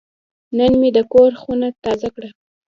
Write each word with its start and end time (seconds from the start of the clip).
نن 0.57 0.71
مې 0.79 0.89
د 0.97 0.99
کور 1.13 1.31
خونه 1.41 1.67
تازه 1.83 2.09
کړه. 2.15 2.29